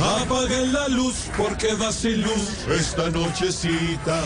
Apaguen 0.00 0.72
la 0.72 0.88
luz 0.88 1.30
porque 1.36 1.74
va 1.74 1.92
sin 1.92 2.22
luz 2.22 2.66
esta 2.68 3.10
nochecita. 3.10 4.20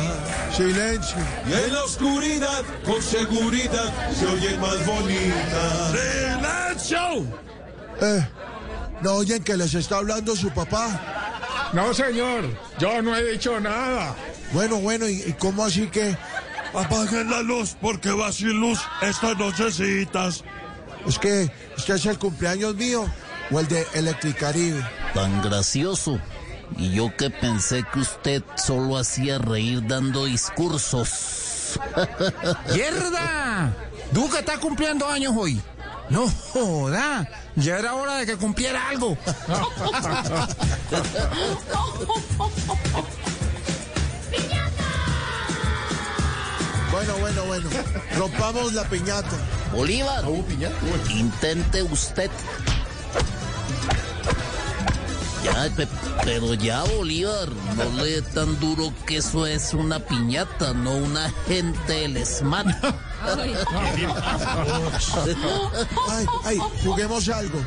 Silencio. 0.55 1.19
Y 1.47 1.53
en 1.53 1.73
la 1.73 1.85
oscuridad, 1.85 2.63
con 2.85 3.03
seguridad, 3.03 3.93
se 4.15 4.27
oye 4.27 4.59
más 4.59 4.87
bonita. 4.87 5.93
¡Silencio! 5.93 7.27
Eh, 8.01 8.29
¿No 9.01 9.15
oyen 9.15 9.43
que 9.43 9.57
les 9.57 9.75
está 9.75 9.99
hablando 9.99 10.37
su 10.37 10.51
papá? 10.51 11.71
No, 11.73 11.95
señor, 11.95 12.45
yo 12.79 13.01
no 13.01 13.17
he 13.17 13.33
dicho 13.33 13.59
nada. 13.59 14.15
Bueno, 14.53 14.77
bueno, 14.77 15.09
¿y, 15.09 15.23
y 15.23 15.33
cómo 15.39 15.65
así 15.65 15.89
que 15.89 16.17
Apaguen 16.75 17.31
la 17.31 17.43
luz 17.43 17.77
porque 17.81 18.11
va 18.11 18.33
sin 18.33 18.59
luz 18.59 18.81
estas 19.03 19.37
nochecitas. 19.37 20.43
es 21.07 21.19
que 21.19 21.51
este 21.77 21.95
es 21.95 22.07
el 22.07 22.19
cumpleaños 22.19 22.75
mío 22.77 23.05
o 23.53 23.61
el 23.61 23.69
de 23.69 23.87
Electricaribe? 23.95 24.83
Tan 25.15 25.43
gracioso. 25.43 26.19
Y 26.77 26.91
yo 26.95 27.15
que 27.17 27.31
pensé 27.31 27.85
que 27.93 28.01
usted 28.01 28.43
solo 28.57 28.97
hacía 28.97 29.39
reír 29.39 29.87
dando 29.87 30.25
discursos. 30.25 31.79
¡Mierda! 32.73 33.75
Duque 34.13 34.39
está 34.39 34.59
cumpliendo 34.59 35.07
años 35.07 35.35
hoy. 35.37 35.61
No 36.09 36.29
joda, 36.53 37.29
ya 37.57 37.79
era 37.79 37.95
hora 37.95 38.17
de 38.17 38.27
que 38.27 38.37
cumpliera 38.37 38.89
algo. 38.89 39.17
Bueno, 46.91 47.17
bueno, 47.21 47.45
bueno. 47.47 47.71
Rompamos 48.19 48.75
la 48.75 48.85
piñata. 48.85 49.37
Bolívar, 49.73 50.25
intente 51.09 51.83
usted. 51.83 52.31
Ya, 55.43 55.69
pe- 55.77 55.89
pero 56.25 56.55
ya, 56.55 56.83
Bolívar, 56.85 57.49
no 57.77 58.05
le 58.05 58.23
tan 58.23 58.59
duro 58.61 58.93
que 59.07 59.17
eso 59.17 59.45
es 59.47 59.75
una 59.75 59.99
piñata, 59.99 60.73
no 60.73 60.93
una 60.95 61.31
gente 61.49 61.93
del 61.93 62.25
SMAT. 62.25 62.67
Ay, 66.11 66.27
ay, 66.45 66.59
juguemos 66.85 67.29
algo. 67.29 67.59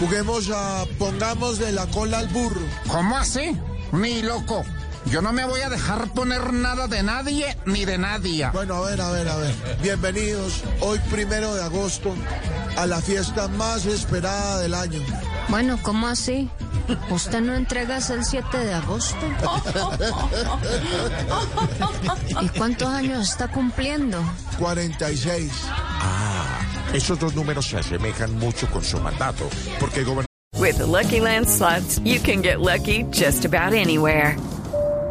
Juguemos 0.00 0.48
a 0.54 0.84
pongamos 0.98 1.58
de 1.58 1.72
la 1.72 1.86
cola 1.88 2.18
al 2.20 2.28
burro. 2.28 2.60
¿Cómo 2.88 3.16
así? 3.16 3.56
Ni 3.92 4.22
loco. 4.22 4.64
Yo 5.06 5.20
no 5.20 5.32
me 5.32 5.44
voy 5.44 5.60
a 5.60 5.68
dejar 5.68 6.08
poner 6.14 6.52
nada 6.52 6.86
de 6.86 7.02
nadie 7.02 7.56
ni 7.66 7.84
de 7.84 7.98
nadie. 7.98 8.48
Bueno, 8.52 8.76
a 8.76 8.80
ver, 8.88 9.00
a 9.00 9.10
ver, 9.10 9.28
a 9.28 9.36
ver. 9.36 9.54
Bienvenidos 9.82 10.62
hoy 10.80 11.00
primero 11.10 11.54
de 11.54 11.64
agosto 11.64 12.14
a 12.76 12.86
la 12.86 13.00
fiesta 13.02 13.48
más 13.48 13.84
esperada 13.86 14.60
del 14.60 14.74
año. 14.74 15.00
Bueno, 15.48 15.78
¿cómo 15.82 16.06
así? 16.06 16.48
¿Usted 17.10 17.40
no 17.40 17.54
entrega 17.54 17.96
hasta 17.96 18.14
el 18.14 18.24
7 18.24 18.58
de 18.58 18.74
agosto? 18.74 19.16
¿Y 22.40 22.48
cuántos 22.50 22.88
años 22.88 23.30
está 23.30 23.48
cumpliendo? 23.48 24.22
46. 24.58 25.52
Esos 26.92 27.18
dos 27.18 27.34
números 27.34 27.66
se 27.66 27.78
asemejan 27.78 28.38
mucho 28.38 28.66
con 28.70 28.84
su 28.84 28.98
mandato, 29.00 29.48
porque 29.80 30.02
gobernador 30.02 30.26
With 30.58 30.78
the 30.78 30.86
Lucky 30.86 31.20
Land 31.20 31.48
slots, 31.48 31.98
you 32.04 32.20
can 32.20 32.40
get 32.40 32.60
lucky 32.60 33.04
just 33.10 33.44
about 33.44 33.72
anywhere. 33.72 34.36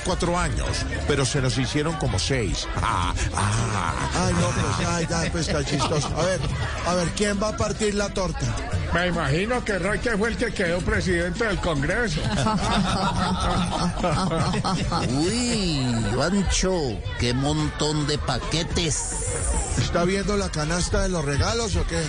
Cuatro 0.00 0.38
años, 0.38 0.84
pero 1.06 1.24
se 1.24 1.40
nos 1.40 1.56
hicieron 1.58 1.94
como 1.96 2.18
seis. 2.18 2.66
Ah, 2.82 3.14
ah. 3.34 4.26
Ay, 4.26 4.34
no, 4.34 4.48
pues, 4.48 5.10
ay, 5.12 5.30
pues 5.30 5.66
chistoso. 5.66 6.08
A 6.16 6.24
ver, 6.24 6.40
a 6.86 6.94
ver, 6.94 7.08
¿quién 7.10 7.40
va 7.40 7.48
a 7.48 7.56
partir 7.56 7.94
la 7.94 8.08
torta? 8.08 8.46
Me 8.92 9.06
imagino 9.06 9.64
que 9.64 9.78
Roque 9.78 10.16
fue 10.16 10.30
el 10.30 10.36
que 10.36 10.52
quedó 10.52 10.80
presidente 10.80 11.44
del 11.44 11.58
Congreso. 11.60 12.20
Uy, 15.10 15.80
Pancho, 16.16 16.98
qué 17.18 17.32
montón 17.32 18.06
de 18.06 18.18
paquetes. 18.18 19.26
¿Está 19.78 20.04
viendo 20.04 20.36
la 20.36 20.50
canasta 20.50 21.02
de 21.02 21.08
los 21.08 21.24
regalos 21.24 21.76
o 21.76 21.86
qué? 21.86 22.02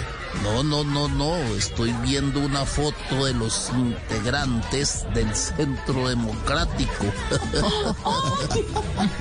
No, 0.43 0.63
no, 0.63 0.83
no, 0.83 1.07
no. 1.07 1.35
Estoy 1.55 1.93
viendo 2.01 2.39
una 2.39 2.65
foto 2.65 3.25
de 3.25 3.33
los 3.33 3.69
integrantes 3.69 5.05
del 5.13 5.33
Centro 5.35 6.07
Democrático. 6.07 7.05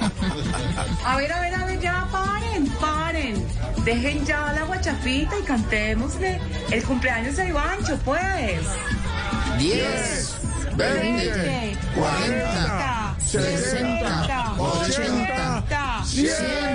A 1.04 1.16
ver, 1.16 1.32
a 1.32 1.40
ver, 1.40 1.54
a 1.54 1.64
ver, 1.66 1.80
ya 1.80 2.06
paren, 2.10 2.66
paren. 2.80 3.46
Dejen 3.84 4.24
ya 4.24 4.52
la 4.52 4.62
guachafita 4.64 5.38
y 5.38 5.42
cantémosle 5.42 6.40
el 6.70 6.82
cumpleaños 6.84 7.38
a 7.38 7.44
Ivancho, 7.50 7.98
pues. 8.04 8.62
10, 9.58 10.36
20, 10.76 11.76
40, 11.96 13.16
60, 13.18 14.54
80, 14.56 16.04
100. 16.04 16.69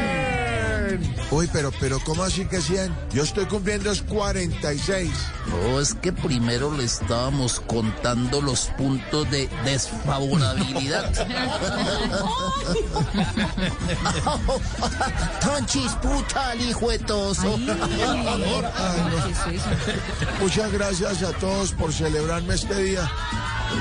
Uy, 1.35 1.50
pero, 1.51 1.73
pero, 1.81 2.00
¿cómo 2.00 2.23
así 2.23 2.46
que 2.46 2.62
100? 2.62 2.96
Yo 3.12 3.23
estoy 3.23 3.46
cumpliendo 3.46 3.91
es 3.91 4.01
46. 4.03 5.12
No, 5.47 5.81
es 5.81 5.94
que 5.96 6.13
primero 6.13 6.72
le 6.72 6.85
estábamos 6.85 7.59
contando 7.59 8.41
los 8.41 8.68
puntos 8.78 9.29
de 9.29 9.50
desfavorabilidad. 9.66 11.12
Tan 15.41 15.66
chisputa 15.66 16.53
el 16.53 16.69
hijo 16.69 16.90
de 16.90 17.00
toso. 17.00 17.57
Muchas 20.40 20.72
gracias 20.72 21.22
a 21.22 21.34
todos 21.34 21.74
por 21.74 21.91
celebrarme 21.91 22.56
este 22.56 22.81
día. 22.81 23.12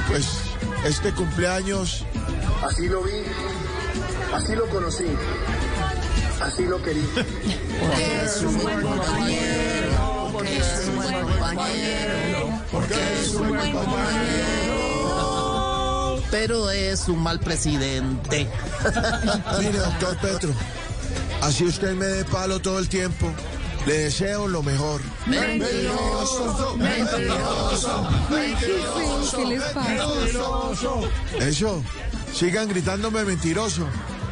Pues 0.09 0.26
este 0.84 1.14
cumpleaños 1.14 2.04
Así 2.64 2.88
lo 2.88 3.03
vi, 3.03 3.12
así 4.32 4.54
lo 4.54 4.66
conocí, 4.70 5.04
así 6.44 6.65
lo 6.65 6.82
querí. 6.82 7.03
Porque 7.81 8.25
es 8.25 8.43
un 8.43 8.59
buen 8.59 8.81
compañero, 8.82 10.31
porque 10.32 10.56
es 10.56 10.88
un 10.88 10.97
buen 10.97 11.22
compañero, 11.22 12.60
porque 12.71 12.94
es 13.21 13.34
un 13.34 13.49
buen 13.49 13.72
compañero. 13.72 14.65
Pero 16.31 16.70
es 16.70 17.08
un 17.08 17.23
mal 17.23 17.41
presidente. 17.41 18.49
Mire, 19.58 19.79
doctor 19.79 20.17
Petro, 20.19 20.50
así 21.43 21.64
usted 21.64 21.94
me 21.94 22.06
dé 22.06 22.25
palo 22.25 22.61
todo 22.61 22.79
el 22.79 22.88
tiempo. 22.88 23.32
Le 23.87 23.99
deseo 23.99 24.49
lo 24.49 24.62
mejor. 24.62 25.02
Mentiroso, 25.26 26.75
mentiroso, 26.79 28.08
mentiroso. 28.31 29.37
¿Qué 29.37 29.44
les 29.44 29.62
pasa? 29.62 30.08
Eso, 31.41 31.82
sigan 32.32 32.69
gritándome 32.69 33.25
mentiroso, 33.25 33.87